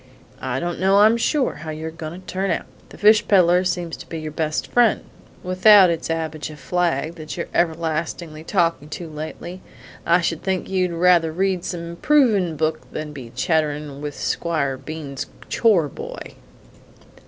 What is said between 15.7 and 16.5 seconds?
boy!"